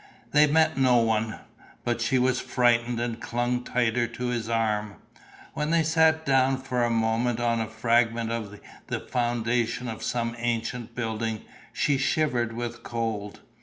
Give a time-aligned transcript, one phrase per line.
[0.31, 1.37] They met no one,
[1.83, 4.95] but she was frightened and clung tighter to his arm.
[5.53, 10.33] When they sat down for a moment on a fragment of the foundation of some
[10.39, 13.41] ancient building, she shivered with cold.